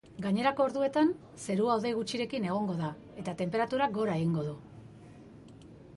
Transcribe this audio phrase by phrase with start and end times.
[0.25, 1.11] Gainerako orduetan,
[1.43, 2.91] zerua hodei gutxirekin egongo da
[3.25, 4.59] eta tenperaturak gora egingo du.